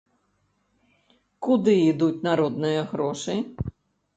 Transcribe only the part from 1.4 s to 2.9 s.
Куды ідуць народныя